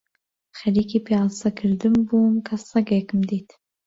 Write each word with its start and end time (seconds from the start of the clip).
خەریکی 0.57 0.99
پیاسە 1.07 1.49
کردن 1.59 1.95
بووم 2.07 2.35
کە 2.47 2.55
سەگێکم 2.69 3.19
دیت 3.29 3.49